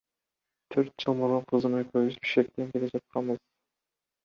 [0.75, 3.41] Төрт жыл мурун кызым экөөбүз Бишкектен келе жатканбыз.